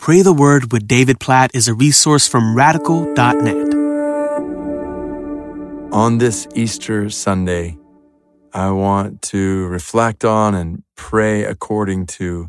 Pray 0.00 0.22
the 0.22 0.32
Word 0.32 0.72
with 0.72 0.88
David 0.88 1.20
Platt 1.20 1.50
is 1.52 1.68
a 1.68 1.74
resource 1.74 2.26
from 2.26 2.56
radical.net. 2.56 3.74
On 5.92 6.16
this 6.16 6.48
Easter 6.54 7.10
Sunday, 7.10 7.76
I 8.54 8.70
want 8.70 9.20
to 9.20 9.66
reflect 9.66 10.24
on 10.24 10.54
and 10.54 10.84
pray 10.96 11.44
according 11.44 12.06
to 12.16 12.48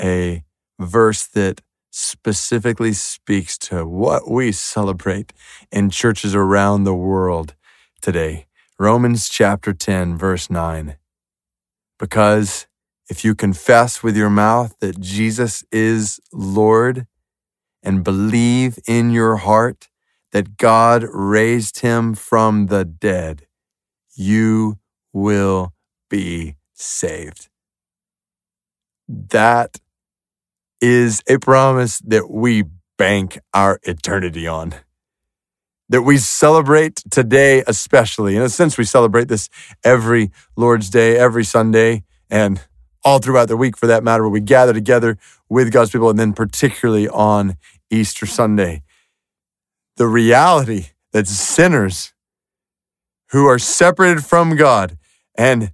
a 0.00 0.44
verse 0.78 1.26
that 1.26 1.60
specifically 1.90 2.92
speaks 2.92 3.58
to 3.58 3.84
what 3.84 4.30
we 4.30 4.52
celebrate 4.52 5.32
in 5.72 5.90
churches 5.90 6.36
around 6.36 6.84
the 6.84 6.94
world 6.94 7.56
today. 8.00 8.46
Romans 8.78 9.28
chapter 9.28 9.72
10, 9.72 10.16
verse 10.16 10.48
9. 10.48 10.94
Because 11.98 12.68
if 13.10 13.24
you 13.24 13.34
confess 13.34 14.04
with 14.04 14.16
your 14.16 14.30
mouth 14.30 14.76
that 14.78 15.00
Jesus 15.00 15.64
is 15.72 16.20
Lord 16.32 17.08
and 17.82 18.04
believe 18.04 18.78
in 18.86 19.10
your 19.10 19.36
heart 19.36 19.88
that 20.30 20.56
God 20.56 21.04
raised 21.12 21.80
him 21.80 22.14
from 22.14 22.66
the 22.66 22.84
dead, 22.84 23.48
you 24.14 24.78
will 25.12 25.74
be 26.08 26.54
saved. 26.72 27.48
That 29.08 29.80
is 30.80 31.20
a 31.28 31.38
promise 31.38 31.98
that 32.06 32.30
we 32.30 32.64
bank 32.96 33.40
our 33.52 33.80
eternity 33.82 34.46
on. 34.46 34.74
That 35.88 36.02
we 36.02 36.18
celebrate 36.18 37.02
today, 37.10 37.64
especially. 37.66 38.36
In 38.36 38.42
a 38.42 38.48
sense, 38.48 38.78
we 38.78 38.84
celebrate 38.84 39.26
this 39.26 39.48
every 39.82 40.30
Lord's 40.54 40.88
Day, 40.88 41.18
every 41.18 41.44
Sunday, 41.44 42.04
and 42.30 42.60
all 43.10 43.18
throughout 43.18 43.48
the 43.48 43.56
week 43.56 43.76
for 43.76 43.88
that 43.88 44.04
matter, 44.04 44.22
where 44.22 44.30
we 44.30 44.40
gather 44.40 44.72
together 44.72 45.18
with 45.48 45.72
God's 45.72 45.90
people, 45.90 46.10
and 46.10 46.18
then 46.18 46.32
particularly 46.32 47.08
on 47.08 47.56
Easter 47.90 48.24
Sunday. 48.24 48.82
The 49.96 50.06
reality 50.06 50.86
that 51.12 51.26
sinners 51.26 52.12
who 53.30 53.46
are 53.46 53.58
separated 53.58 54.24
from 54.24 54.54
God 54.54 54.96
and 55.34 55.72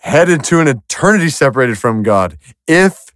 headed 0.00 0.44
to 0.44 0.60
an 0.60 0.68
eternity 0.68 1.30
separated 1.30 1.78
from 1.78 2.02
God, 2.02 2.36
if 2.66 3.06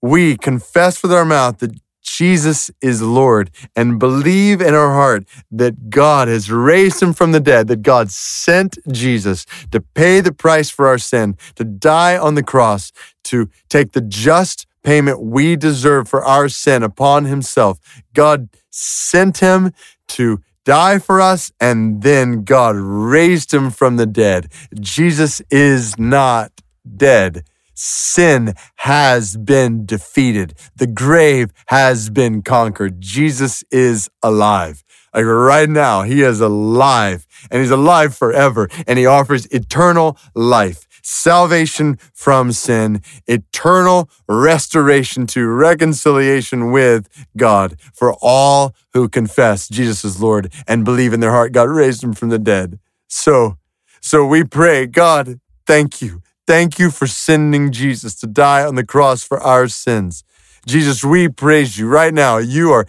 we 0.00 0.36
confess 0.36 1.02
with 1.02 1.12
our 1.12 1.24
mouth 1.24 1.58
that 1.58 1.78
Jesus 2.06 2.70
is 2.80 3.02
Lord 3.02 3.50
and 3.74 3.98
believe 3.98 4.60
in 4.60 4.74
our 4.74 4.92
heart 4.92 5.26
that 5.50 5.90
God 5.90 6.28
has 6.28 6.50
raised 6.50 7.02
him 7.02 7.12
from 7.12 7.32
the 7.32 7.40
dead, 7.40 7.66
that 7.68 7.82
God 7.82 8.10
sent 8.10 8.78
Jesus 8.90 9.44
to 9.72 9.80
pay 9.80 10.20
the 10.20 10.32
price 10.32 10.70
for 10.70 10.86
our 10.86 10.98
sin, 10.98 11.36
to 11.56 11.64
die 11.64 12.16
on 12.16 12.34
the 12.34 12.42
cross, 12.42 12.92
to 13.24 13.50
take 13.68 13.92
the 13.92 14.00
just 14.00 14.66
payment 14.82 15.20
we 15.20 15.56
deserve 15.56 16.08
for 16.08 16.24
our 16.24 16.48
sin 16.48 16.82
upon 16.84 17.24
himself. 17.24 17.80
God 18.14 18.48
sent 18.70 19.38
him 19.38 19.72
to 20.08 20.40
die 20.64 20.98
for 20.98 21.20
us, 21.20 21.50
and 21.60 22.02
then 22.02 22.44
God 22.44 22.76
raised 22.76 23.52
him 23.52 23.70
from 23.70 23.96
the 23.96 24.06
dead. 24.06 24.48
Jesus 24.78 25.42
is 25.50 25.98
not 25.98 26.52
dead. 26.96 27.44
Sin 27.78 28.54
has 28.76 29.36
been 29.36 29.84
defeated. 29.84 30.54
The 30.74 30.86
grave 30.86 31.52
has 31.66 32.08
been 32.08 32.40
conquered. 32.40 33.02
Jesus 33.02 33.62
is 33.70 34.08
alive. 34.22 34.82
Like 35.12 35.26
right 35.26 35.68
now, 35.68 36.02
he 36.02 36.22
is 36.22 36.40
alive 36.40 37.26
and 37.50 37.60
he's 37.60 37.70
alive 37.70 38.16
forever 38.16 38.68
and 38.86 38.98
he 38.98 39.04
offers 39.04 39.44
eternal 39.46 40.18
life, 40.34 40.86
salvation 41.02 41.98
from 42.14 42.52
sin, 42.52 43.02
eternal 43.26 44.08
restoration 44.26 45.26
to 45.28 45.46
reconciliation 45.46 46.72
with 46.72 47.08
God 47.36 47.78
for 47.92 48.14
all 48.22 48.74
who 48.94 49.06
confess 49.08 49.68
Jesus 49.68 50.02
is 50.02 50.20
Lord 50.20 50.50
and 50.66 50.82
believe 50.82 51.12
in 51.12 51.20
their 51.20 51.32
heart 51.32 51.52
God 51.52 51.68
raised 51.68 52.02
him 52.02 52.14
from 52.14 52.30
the 52.30 52.38
dead. 52.38 52.78
So, 53.06 53.58
so 54.00 54.26
we 54.26 54.44
pray, 54.44 54.86
God, 54.86 55.40
thank 55.66 56.00
you 56.00 56.22
Thank 56.46 56.78
you 56.78 56.90
for 56.90 57.08
sending 57.08 57.72
Jesus 57.72 58.14
to 58.16 58.26
die 58.28 58.64
on 58.64 58.76
the 58.76 58.84
cross 58.84 59.24
for 59.24 59.40
our 59.40 59.66
sins. 59.66 60.22
Jesus, 60.64 61.04
we 61.04 61.28
praise 61.28 61.76
you 61.76 61.88
right 61.88 62.14
now. 62.14 62.38
You 62.38 62.70
are 62.70 62.86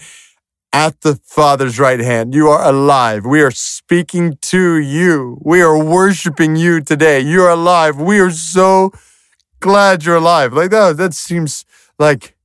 at 0.72 1.02
the 1.02 1.16
Father's 1.24 1.80
right 1.80 2.00
hand. 2.00 2.36
You 2.36 2.50
are 2.50 2.64
alive. 2.64 3.26
We 3.26 3.42
are 3.42 3.50
speaking 3.50 4.38
to 4.44 4.78
you. 4.78 5.40
We 5.42 5.62
are 5.62 5.84
worshiping 5.84 6.56
you 6.56 6.82
today. 6.82 7.20
You 7.20 7.44
are 7.44 7.50
alive. 7.50 8.00
We 8.00 8.20
are 8.20 8.30
so 8.30 8.92
glad 9.60 10.06
you're 10.06 10.18
alive. 10.18 10.54
Like 10.54 10.70
that, 10.70 10.98
that 10.98 11.16
seems 11.16 11.66
like 11.98 12.36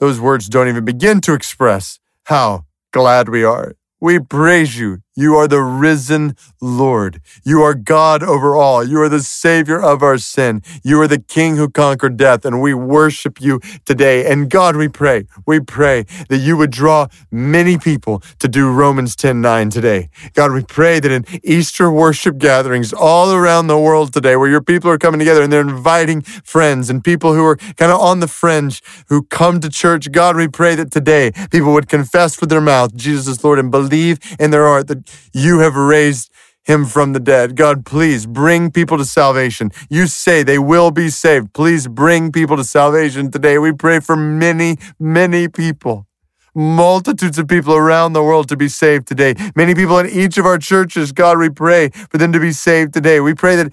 those 0.00 0.18
words 0.20 0.48
don't 0.48 0.68
even 0.68 0.84
begin 0.84 1.20
to 1.20 1.34
express 1.34 2.00
how 2.24 2.66
glad 2.92 3.28
we 3.28 3.44
are. 3.44 3.76
We 4.00 4.18
praise 4.18 4.76
you. 4.76 5.03
You 5.16 5.36
are 5.36 5.46
the 5.46 5.62
risen 5.62 6.36
Lord. 6.60 7.20
You 7.44 7.62
are 7.62 7.74
God 7.74 8.24
over 8.24 8.56
all. 8.56 8.82
You 8.82 9.00
are 9.02 9.08
the 9.08 9.22
Savior 9.22 9.80
of 9.80 10.02
our 10.02 10.18
sin. 10.18 10.60
You 10.82 11.00
are 11.02 11.06
the 11.06 11.20
King 11.20 11.56
who 11.56 11.68
conquered 11.68 12.16
death, 12.16 12.44
and 12.44 12.60
we 12.60 12.74
worship 12.74 13.40
you 13.40 13.60
today. 13.84 14.28
And 14.30 14.50
God, 14.50 14.74
we 14.74 14.88
pray, 14.88 15.26
we 15.46 15.60
pray 15.60 16.04
that 16.28 16.38
you 16.38 16.56
would 16.56 16.72
draw 16.72 17.06
many 17.30 17.78
people 17.78 18.24
to 18.40 18.48
do 18.48 18.72
Romans 18.72 19.14
10 19.14 19.40
9 19.40 19.70
today. 19.70 20.08
God, 20.32 20.50
we 20.50 20.64
pray 20.64 20.98
that 20.98 21.12
in 21.12 21.24
Easter 21.44 21.92
worship 21.92 22.38
gatherings 22.38 22.92
all 22.92 23.32
around 23.32 23.68
the 23.68 23.78
world 23.78 24.12
today, 24.12 24.34
where 24.34 24.50
your 24.50 24.62
people 24.62 24.90
are 24.90 24.98
coming 24.98 25.20
together 25.20 25.42
and 25.42 25.52
they're 25.52 25.60
inviting 25.60 26.22
friends 26.22 26.90
and 26.90 27.04
people 27.04 27.34
who 27.34 27.44
are 27.44 27.56
kind 27.56 27.92
of 27.92 28.00
on 28.00 28.18
the 28.18 28.28
fringe 28.28 28.82
who 29.08 29.22
come 29.22 29.60
to 29.60 29.68
church, 29.68 30.10
God, 30.10 30.34
we 30.34 30.48
pray 30.48 30.74
that 30.74 30.90
today 30.90 31.30
people 31.52 31.72
would 31.72 31.88
confess 31.88 32.40
with 32.40 32.50
their 32.50 32.60
mouth 32.60 32.96
Jesus 32.96 33.28
is 33.28 33.44
Lord 33.44 33.60
and 33.60 33.70
believe 33.70 34.18
in 34.40 34.50
their 34.50 34.64
heart 34.64 34.88
that 34.88 35.03
you 35.32 35.60
have 35.60 35.76
raised 35.76 36.30
him 36.64 36.86
from 36.86 37.12
the 37.12 37.20
dead. 37.20 37.56
God, 37.56 37.84
please 37.84 38.26
bring 38.26 38.70
people 38.70 38.96
to 38.98 39.04
salvation. 39.04 39.70
You 39.90 40.06
say 40.06 40.42
they 40.42 40.58
will 40.58 40.90
be 40.90 41.10
saved. 41.10 41.52
Please 41.52 41.86
bring 41.86 42.32
people 42.32 42.56
to 42.56 42.64
salvation 42.64 43.30
today. 43.30 43.58
We 43.58 43.72
pray 43.72 44.00
for 44.00 44.16
many, 44.16 44.78
many 44.98 45.46
people, 45.48 46.06
multitudes 46.54 47.38
of 47.38 47.48
people 47.48 47.74
around 47.74 48.14
the 48.14 48.22
world 48.22 48.48
to 48.48 48.56
be 48.56 48.68
saved 48.68 49.06
today. 49.06 49.34
Many 49.54 49.74
people 49.74 49.98
in 49.98 50.08
each 50.08 50.38
of 50.38 50.46
our 50.46 50.58
churches, 50.58 51.12
God, 51.12 51.38
we 51.38 51.50
pray 51.50 51.90
for 51.90 52.16
them 52.16 52.32
to 52.32 52.40
be 52.40 52.52
saved 52.52 52.94
today. 52.94 53.20
We 53.20 53.34
pray 53.34 53.56
that 53.56 53.72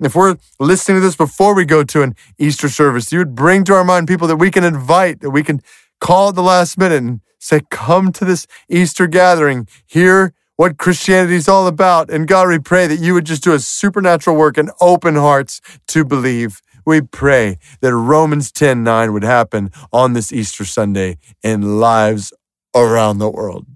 if 0.00 0.14
we're 0.14 0.36
listening 0.58 0.96
to 0.96 1.02
this 1.02 1.16
before 1.16 1.54
we 1.54 1.66
go 1.66 1.84
to 1.84 2.02
an 2.02 2.14
Easter 2.38 2.70
service, 2.70 3.12
you 3.12 3.18
would 3.18 3.34
bring 3.34 3.64
to 3.64 3.74
our 3.74 3.84
mind 3.84 4.08
people 4.08 4.26
that 4.28 4.36
we 4.36 4.50
can 4.50 4.64
invite, 4.64 5.20
that 5.20 5.30
we 5.30 5.42
can 5.42 5.60
call 6.00 6.30
at 6.30 6.36
the 6.36 6.42
last 6.42 6.78
minute 6.78 7.02
and 7.02 7.20
say, 7.38 7.60
come 7.70 8.12
to 8.12 8.24
this 8.24 8.46
Easter 8.70 9.06
gathering. 9.06 9.68
Here 9.86 10.32
what 10.60 10.76
Christianity 10.76 11.36
is 11.36 11.48
all 11.48 11.66
about. 11.66 12.10
And 12.10 12.28
God, 12.28 12.48
we 12.48 12.58
pray 12.58 12.86
that 12.86 12.98
you 12.98 13.14
would 13.14 13.24
just 13.24 13.42
do 13.42 13.54
a 13.54 13.58
supernatural 13.58 14.36
work 14.36 14.58
and 14.58 14.70
open 14.78 15.14
hearts 15.16 15.58
to 15.88 16.04
believe. 16.04 16.60
We 16.84 17.00
pray 17.00 17.56
that 17.80 17.96
Romans 17.96 18.52
10 18.52 18.84
9 18.84 19.14
would 19.14 19.22
happen 19.22 19.70
on 19.90 20.12
this 20.12 20.34
Easter 20.34 20.66
Sunday 20.66 21.16
in 21.42 21.80
lives 21.80 22.34
around 22.74 23.20
the 23.20 23.30
world 23.30 23.68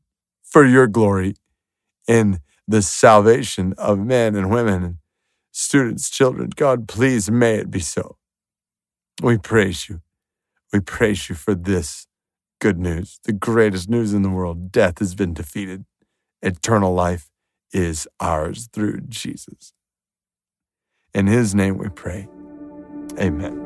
for 0.43 0.67
your 0.67 0.87
glory 0.87 1.37
in 2.07 2.41
the 2.69 2.83
salvation 2.83 3.73
of 3.79 3.99
men 3.99 4.35
and 4.37 4.51
women 4.51 4.99
students, 5.53 6.11
children. 6.11 6.51
God, 6.55 6.87
please 6.87 7.31
may 7.31 7.55
it 7.55 7.71
be 7.71 7.81
so. 7.81 8.19
We 9.23 9.39
praise 9.39 9.89
you. 9.89 10.03
We 10.71 10.81
praise 10.81 11.31
you 11.31 11.35
for 11.35 11.55
this 11.55 12.07
good 12.61 12.79
news, 12.79 13.21
the 13.25 13.33
greatest 13.33 13.89
news 13.89 14.13
in 14.13 14.21
the 14.21 14.29
world. 14.29 14.71
Death 14.71 14.99
has 14.99 15.15
been 15.15 15.33
defeated 15.33 15.87
eternal 16.45 16.95
life 16.95 17.31
is 17.73 18.07
ours 18.21 18.69
through 18.73 19.01
Jesus. 19.09 19.73
In 21.15 21.27
his 21.27 21.55
name 21.55 21.79
we 21.79 21.89
pray. 21.89 22.29
Amen. 23.19 23.64